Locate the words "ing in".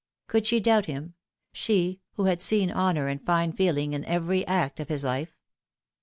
3.77-4.03